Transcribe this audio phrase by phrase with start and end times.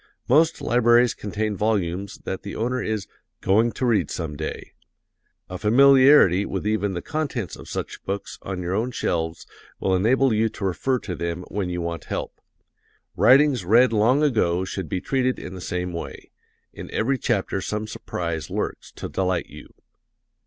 [0.27, 3.05] Most libraries contain volumes that the owner is
[3.39, 4.73] "going to read some day."
[5.47, 9.45] A familiarity with even the contents of such books on your own shelves
[9.79, 12.41] will enable you to refer to them when you want help.
[13.15, 16.31] Writings read long ago should be treated in the same way
[16.73, 19.71] in every chapter some surprise lurks to delight you.